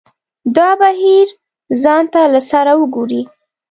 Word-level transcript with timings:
دا 0.57 0.69
بهیر 0.81 1.27
ځان 1.83 2.03
ته 2.13 2.21
له 2.33 2.41
سره 2.51 2.71
وګوري. 2.79 3.21